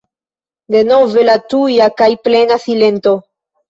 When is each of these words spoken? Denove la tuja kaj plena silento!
Denove 0.75 1.27
la 1.29 1.37
tuja 1.55 1.93
kaj 2.03 2.11
plena 2.27 2.63
silento! 2.69 3.19